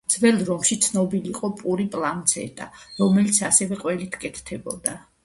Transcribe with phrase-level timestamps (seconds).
[0.11, 2.67] ძველ რომში ცნობილი იყო პური პლაცენტა,
[3.03, 4.97] რომელსაც ასევე ყველით კეთდებოდა.